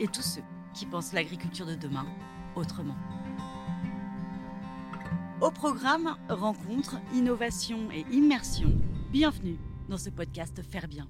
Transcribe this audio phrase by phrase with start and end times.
[0.00, 0.42] et tous ceux
[0.72, 2.06] qui pensent l'agriculture de demain
[2.56, 2.96] autrement.
[5.40, 8.72] Au programme Rencontres, Innovation et Immersion,
[9.12, 9.58] bienvenue
[9.88, 11.06] dans ce podcast Faire Bien.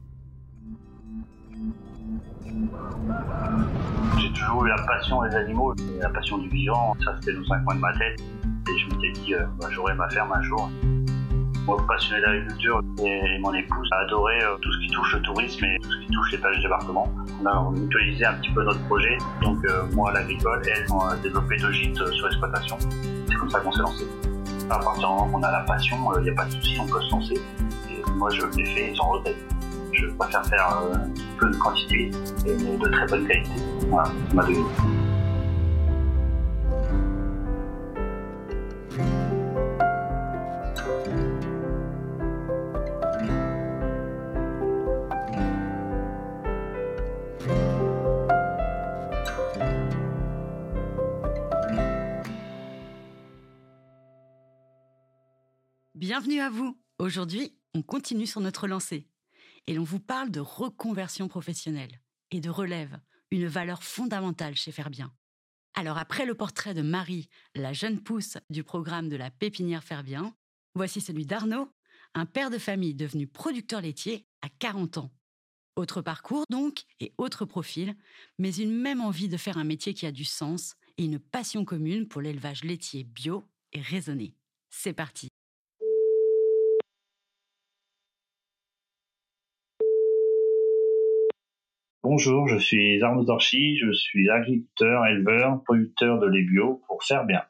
[4.19, 7.65] J'ai toujours eu la passion des animaux, la passion du vivant, ça c'était dans un
[7.65, 8.21] coin de ma tête.
[8.21, 10.71] Et je m'étais dit, euh, bah, j'aurai ma ferme un jour.
[11.65, 15.65] Moi, passionné d'agriculture, et mon épouse a adoré euh, tout ce qui touche le tourisme
[15.65, 17.11] et tout ce qui touche les pages débarquement.
[17.43, 19.17] On a mutualisé un petit peu notre projet.
[19.41, 22.77] Donc, euh, moi, l'agricole, elle, on a développé deux gîtes euh, sur exploitation.
[23.29, 24.05] C'est comme ça qu'on s'est lancé.
[24.69, 26.77] À partir du moment où on a la passion, il n'y a pas de souci,
[26.79, 27.41] on peut se lancer.
[28.15, 29.35] Moi, je l'ai fait sans regret.
[29.93, 30.83] Je préfère faire
[31.39, 32.11] peu de quantité
[32.47, 33.51] et de très bonne qualité.
[33.89, 35.04] Voilà, c'est ma devise.
[55.95, 56.77] Bienvenue à vous.
[56.99, 59.07] Aujourd'hui, on continue sur notre lancée
[59.69, 62.01] et l'on vous parle de reconversion professionnelle
[62.33, 62.99] et de relève,
[63.31, 65.15] une valeur fondamentale chez Faire Bien.
[65.75, 70.03] Alors après le portrait de Marie, la jeune pousse du programme de la pépinière Faire
[70.03, 70.35] Bien,
[70.75, 71.71] voici celui d'Arnaud,
[72.15, 75.13] un père de famille devenu producteur laitier à 40 ans.
[75.77, 77.95] Autre parcours donc et autre profil,
[78.41, 81.65] mais une même envie de faire un métier qui a du sens et une passion
[81.65, 84.35] commune pour l'élevage laitier bio et raisonné.
[84.71, 85.29] C'est parti.
[92.07, 97.25] Bonjour, je suis Arnaud Dorchy, je suis agriculteur, éleveur, producteur de lait bio pour faire
[97.25, 97.41] bien.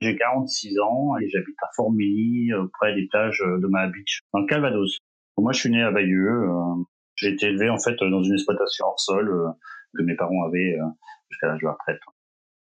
[0.00, 4.46] J'ai 46 ans et j'habite à Formilly, près des plages de ma Beach, dans le
[4.46, 4.96] Calvados.
[5.36, 6.48] Moi, je suis né à Bayeux.
[6.48, 6.82] Euh,
[7.16, 9.50] j'ai été élevé en fait dans une exploitation hors sol euh,
[9.96, 10.84] que mes parents avaient euh,
[11.30, 12.00] jusqu'à l'âge de la retraite.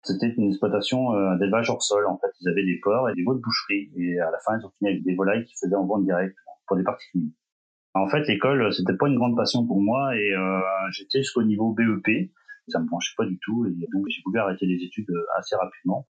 [0.03, 2.05] C'était une exploitation euh, d'élevage hors sol.
[2.07, 3.91] En fait, ils avaient des porcs et des veaux de boucherie.
[3.97, 6.35] Et à la fin, ils ont fini avec des volailles qui faisaient en vente directe
[6.67, 7.31] pour des particuliers.
[7.93, 10.61] En fait, l'école, c'était pas une grande passion pour moi et euh,
[10.91, 12.31] j'étais jusqu'au niveau BEP.
[12.69, 16.07] Ça me branchait pas du tout et donc j'ai voulu arrêter les études assez rapidement.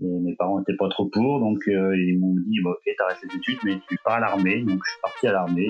[0.00, 3.36] Et mes parents étaient pas trop pour, donc ils m'ont dit bah, ok, t'arrêtes les
[3.36, 4.62] études, mais tu pars à l'armée.
[4.62, 5.68] Donc je suis parti à l'armée.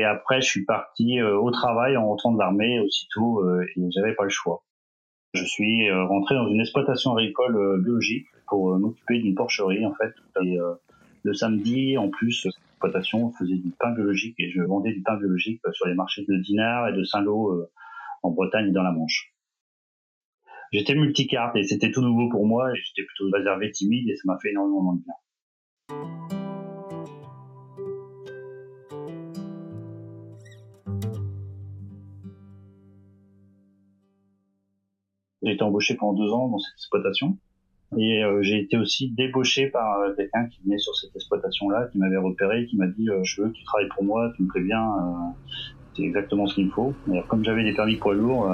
[0.00, 4.14] Après, je suis parti euh, au travail en rentrant de l'armée aussitôt euh, et j'avais
[4.14, 4.64] pas le choix.
[5.34, 10.12] Je suis euh, rentré dans une exploitation agricole biologique pour m'occuper d'une porcherie en fait.
[10.42, 10.58] Et
[11.22, 15.62] le samedi, en plus, l'exploitation faisait du pain biologique et je vendais du pain biologique
[15.72, 17.66] sur les marchés de Dinard et de Saint-Lô
[18.22, 19.32] en Bretagne et dans la Manche.
[20.70, 22.74] J'étais multicarte et c'était tout nouveau pour moi.
[22.74, 26.41] J'étais plutôt réservé, timide et ça m'a fait énormément de bien.
[35.42, 37.38] J'ai été embauché pendant deux ans dans cette exploitation.
[37.98, 41.98] Et euh, j'ai été aussi débauché par euh, quelqu'un qui venait sur cette exploitation-là, qui
[41.98, 44.48] m'avait repéré, qui m'a dit euh, je veux que tu travailles pour moi, tu me
[44.48, 44.82] plais bien,
[45.94, 46.98] c'est exactement ce qu'il me faut.
[47.28, 48.48] Comme j'avais des permis poids lourds,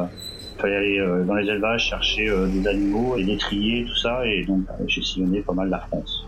[0.56, 4.44] il fallait aller dans les élevages chercher des animaux et les trier, tout ça, et
[4.44, 6.28] donc j'ai sillonné pas mal la France.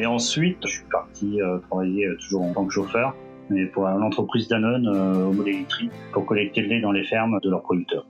[0.00, 3.14] Et ensuite, je suis parti euh, travailler euh, toujours en tant que chauffeur,
[3.50, 7.50] mais pour l'entreprise Danone euh, au Modélitree pour collecter le lait dans les fermes de
[7.50, 8.06] leurs producteurs.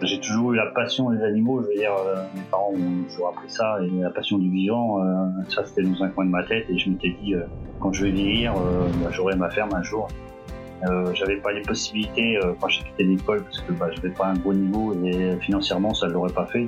[0.00, 1.92] J'ai toujours eu la passion des animaux, je veux dire,
[2.34, 5.00] mes parents ont toujours appris ça, et la passion du vivant,
[5.48, 7.34] ça c'était dans un coin de ma tête, et je m'étais dit,
[7.80, 10.08] quand je vais vieillir, bah, j'aurai ma ferme un jour.
[11.14, 14.52] j'avais pas les possibilités quand j'ai quitté l'école parce que bah, j'avais pas un gros
[14.52, 16.66] niveau et financièrement ça ne l'aurait pas fait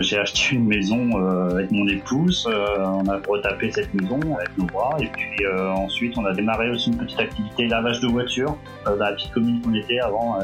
[0.00, 4.56] j'ai acheté une maison euh, avec mon épouse, euh, on a retapé cette maison avec
[4.58, 8.08] nos bras et puis euh, ensuite on a démarré aussi une petite activité lavage de
[8.08, 10.38] voitures dans la petite commune qu'on était avant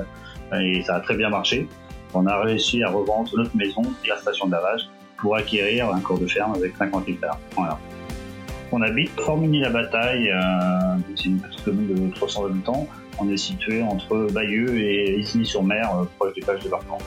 [0.58, 1.68] et ça a très bien marché.
[2.14, 4.88] On a réussi à revendre notre maison et la station de lavage
[5.18, 7.38] pour acquérir un cours de ferme avec 50 hectares.
[7.56, 7.78] Voilà.
[8.70, 12.86] On habite Formigny-la-Bataille, euh, c'est une petite commune de 300 habitants.
[13.18, 16.98] On est situé entre Bayeux et Isigny-sur-Mer, proche des plages débarquement.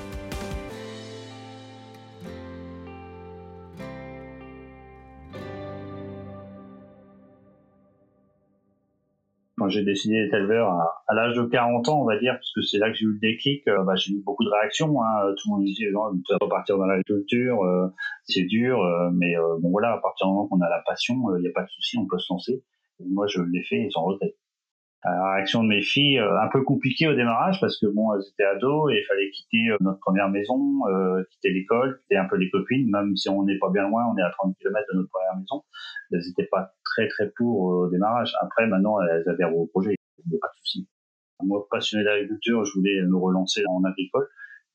[9.70, 10.70] J'ai décidé d'être éleveur
[11.08, 13.14] à, l'âge de 40 ans, on va dire, parce que c'est là que j'ai eu
[13.14, 15.02] le déclic, euh, bah, j'ai eu beaucoup de réactions.
[15.02, 15.34] Hein.
[15.38, 17.88] Tout le monde disait, non, tu vas repartir dans l'agriculture, euh,
[18.24, 21.42] c'est dur, euh, mais bon voilà, à partir du moment qu'on a la passion, il
[21.42, 22.64] n'y a pas de souci, on peut se lancer.
[23.00, 24.36] Et moi, je l'ai fait sans regret
[25.12, 28.24] la réaction de mes filles euh, un peu compliquée au démarrage parce que bon elles
[28.32, 30.60] étaient ados et il fallait quitter euh, notre première maison
[30.90, 32.90] euh, quitter l'école quitter un peu les copines.
[32.90, 35.36] Même si on n'est pas bien loin on est à 30 km de notre première
[35.38, 35.64] maison
[36.12, 38.34] elles n'étaient pas très très pour au démarrage.
[38.42, 40.90] Après maintenant elles avaient au projet il n'y a pas de souci.
[41.44, 44.28] Moi passionné d'agriculture je voulais me relancer en agricole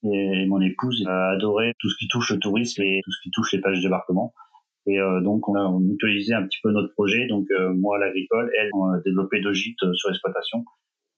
[0.05, 3.31] et mon épouse a adoré tout ce qui touche le tourisme et tout ce qui
[3.31, 4.33] touche les pages de débarquement
[4.87, 7.27] et euh, donc, on a mutualisé un petit peu notre projet.
[7.27, 10.65] Donc, euh, moi, l'agricole, elle, on a développé deux gîtes euh, sur l'exploitation.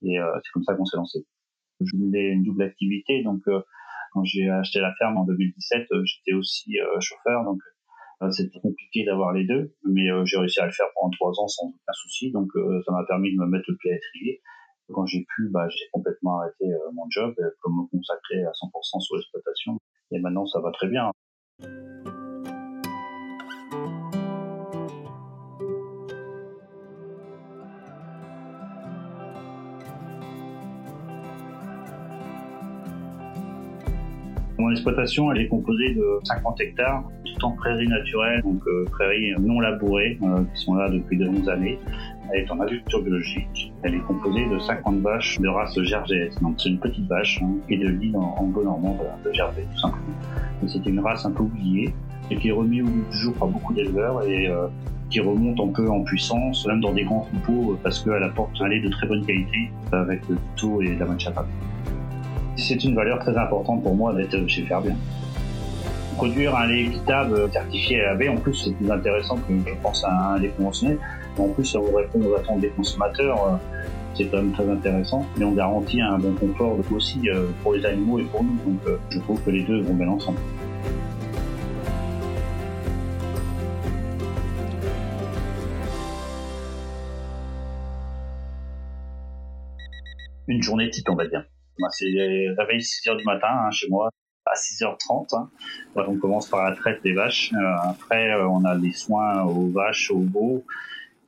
[0.05, 1.25] Et c'est comme ça qu'on s'est lancé.
[1.81, 3.23] Je voulais une double activité.
[3.23, 7.45] Donc, quand j'ai acheté la ferme en 2017, j'étais aussi chauffeur.
[7.45, 7.61] Donc,
[8.33, 9.77] c'était compliqué d'avoir les deux.
[9.85, 12.33] Mais j'ai réussi à le faire pendant trois ans sans aucun souci.
[12.33, 12.51] Donc,
[12.85, 14.43] ça m'a permis de me mettre le pied à l'étrier.
[14.93, 16.65] Quand j'ai pu, bah, j'ai complètement arrêté
[16.95, 19.79] mon job pour me consacrer à 100% sur l'exploitation.
[20.11, 21.13] Et maintenant, ça va très bien.
[34.63, 39.33] Mon exploitation, elle est composée de 50 hectares, tout en prairies naturelles, donc euh, prairies
[39.41, 41.81] non labourées, euh, qui sont là depuis de longues années.
[42.33, 43.73] Elle est en agriculture biologique.
[43.83, 46.31] Elle est composée de 50 vaches de race gergès.
[46.41, 50.15] Donc c'est une petite vache hein, est de l'île en anglo-normand de gervais, tout simplement.
[50.69, 51.93] C'est une race un peu oubliée
[52.31, 54.69] et qui est remise au bout du jour par beaucoup d'éleveurs et euh,
[55.11, 58.69] qui remonte un peu en puissance, même dans des grands troupeaux, parce qu'elle apporte un
[58.69, 61.33] lait de très bonne qualité avec du taux et de la mancha
[62.73, 64.97] c'est une valeur très importante pour moi d'être chez Ferbien.
[66.17, 70.33] Produire un lait équitable certifié AB, en plus, c'est plus intéressant que je pense à
[70.33, 70.99] un lait conventionnel.
[71.39, 73.45] En plus, ça vous répond aux attentes des consommateurs.
[73.45, 73.57] Euh,
[74.15, 75.27] c'est quand même très intéressant.
[75.39, 78.57] Et on garantit un bon confort aussi euh, pour les animaux et pour nous.
[78.65, 80.39] Donc, euh, je trouve que les deux vont bien ensemble.
[90.49, 91.45] Une journée type, on va dire.
[91.79, 94.11] Bah, c'est réveil 6 h du matin hein, chez moi
[94.45, 95.35] à 6h30.
[95.37, 95.51] Hein.
[95.97, 97.53] on commence par la traite des vaches.
[97.55, 100.65] Euh, après, euh, on a les soins aux vaches, aux veaux.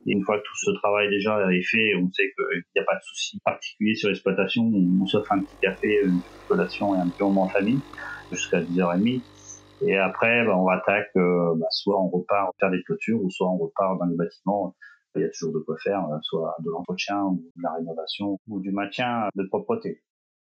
[0.05, 2.85] Et une fois que tout ce travail déjà est fait, on sait qu'il n'y a
[2.85, 4.63] pas de souci particulier sur l'exploitation.
[5.01, 7.79] On s'offre un petit café, une petite collation et un petit moment en famille
[8.31, 9.21] jusqu'à 10h30.
[9.81, 13.49] Et après, bah, on attaque, euh, bah, soit on repart faire des clôtures, ou soit
[13.49, 14.75] on repart dans les bâtiments.
[15.15, 18.59] Il y a toujours de quoi faire, soit de l'entretien, ou de la rénovation, ou
[18.59, 20.01] du maintien de propreté.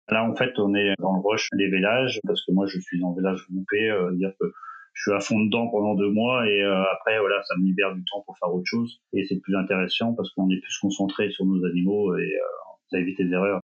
[0.10, 3.04] Là, en fait, on est dans le rush des vélages, parce que moi, je suis
[3.04, 4.54] en village groupé, euh, dire que
[4.94, 7.94] je suis à fond dedans pendant deux mois et euh, après, voilà, ça me libère
[7.94, 9.02] du temps pour faire autre chose.
[9.14, 12.40] Et c'est plus intéressant parce qu'on est plus concentré sur nos animaux et euh,
[12.90, 13.60] ça évite les erreurs.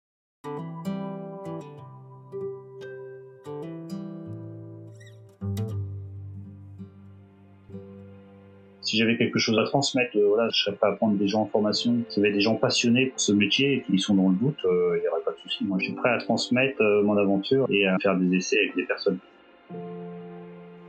[8.92, 11.40] Si j'avais quelque chose à transmettre, euh, voilà, je serais pas à prendre des gens
[11.40, 11.96] en formation.
[12.14, 14.98] y avait des gens passionnés pour ce métier et qui sont dans le doute, euh,
[14.98, 15.64] il n'y aurait pas de souci.
[15.64, 18.76] Moi, je suis prêt à transmettre euh, mon aventure et à faire des essais avec
[18.76, 19.16] des personnes.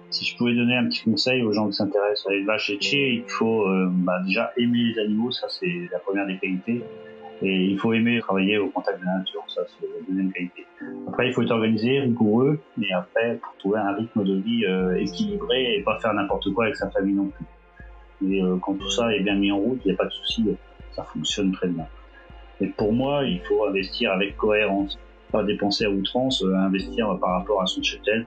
[0.10, 3.24] Si je pouvais donner un petit conseil aux gens qui s'intéressent à l'élevage laitier, il
[3.26, 3.66] faut
[4.06, 6.84] bah, déjà aimer les animaux, ça c'est la première des qualités.
[7.42, 10.66] Et il faut aimer travailler au contact de la nature, ça c'est la deuxième qualité.
[11.08, 14.66] Après, il faut être organisé, rigoureux, mais après, pour trouver un rythme de vie
[15.00, 17.46] équilibré et pas faire n'importe quoi avec sa famille non plus.
[18.24, 20.12] Mais euh, quand tout ça est bien mis en route, il n'y a pas de
[20.12, 20.46] souci,
[20.96, 21.86] ça fonctionne très bien.
[22.62, 24.98] Et pour moi, il faut investir avec cohérence,
[25.32, 28.26] pas dépenser à outrance, euh, investir par rapport à son cheptel.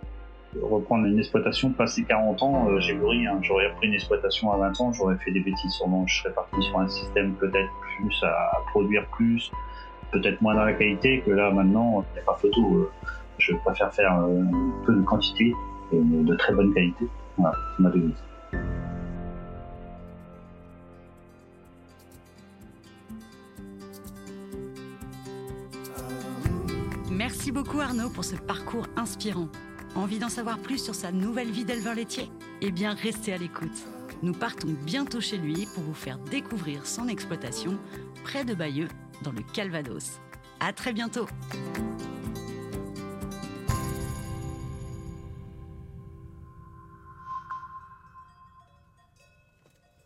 [0.60, 3.38] Reprendre une exploitation, passer 40 ans, euh, j'ai brûlé, hein.
[3.42, 6.62] j'aurais repris une exploitation à 20 ans, j'aurais fait des bêtises sûrement, je serais parti
[6.62, 9.50] sur un système peut-être plus à, produire plus,
[10.12, 12.90] peut-être moins dans la qualité, que là maintenant, il n'y a pas photo.
[13.38, 14.18] je préfère faire
[14.86, 15.52] peu de quantité
[15.92, 17.06] et de très bonne qualité.
[17.36, 18.95] Voilà, c'est ma devise.
[27.46, 29.48] Merci beaucoup Arnaud pour ce parcours inspirant.
[29.94, 32.28] Envie d'en savoir plus sur sa nouvelle vie d'éleveur laitier
[32.60, 33.86] Eh bien, restez à l'écoute.
[34.24, 37.78] Nous partons bientôt chez lui pour vous faire découvrir son exploitation
[38.24, 38.88] près de Bayeux,
[39.22, 40.18] dans le Calvados.
[40.58, 41.28] À très bientôt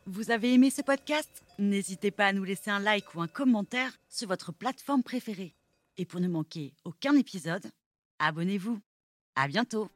[0.04, 1.42] Vous avez aimé ce podcast?
[1.58, 5.54] N'hésitez pas à nous laisser un like ou un commentaire sur votre plateforme préférée.
[5.96, 7.70] Et pour ne manquer aucun épisode,
[8.18, 8.80] abonnez-vous.
[9.36, 9.88] À bientôt